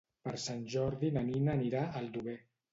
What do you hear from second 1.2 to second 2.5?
Nina anirà a Aldover.